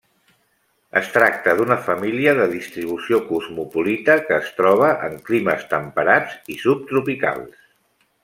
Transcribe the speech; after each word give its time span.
Es 0.99 1.09
tracta 1.17 1.53
d'una 1.59 1.75
família 1.89 2.33
de 2.39 2.47
distribució 2.53 3.19
cosmopolita 3.27 4.15
que 4.29 4.35
es 4.45 4.49
troba 4.61 4.89
en 5.09 5.19
climes 5.29 5.69
temperats 5.75 6.39
i 6.57 6.57
subtropicals. 6.65 7.63